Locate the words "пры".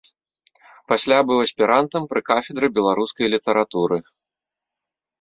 2.15-2.21